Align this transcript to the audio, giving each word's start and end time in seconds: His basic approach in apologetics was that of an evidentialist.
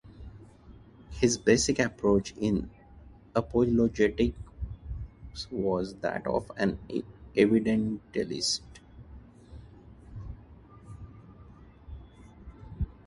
His 1.11 1.37
basic 1.37 1.77
approach 1.77 2.33
in 2.35 2.71
apologetics 3.35 4.35
was 5.51 5.93
that 5.97 6.25
of 6.25 6.51
an 6.57 6.79
evidentialist. 7.35 8.61